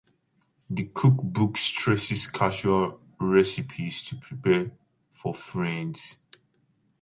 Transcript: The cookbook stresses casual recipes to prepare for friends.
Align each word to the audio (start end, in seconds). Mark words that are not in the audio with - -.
The 0.71 0.85
cookbook 0.95 1.57
stresses 1.59 2.25
casual 2.25 2.99
recipes 3.19 4.01
to 4.05 4.15
prepare 4.15 4.71
for 5.11 5.31
friends. 5.31 6.15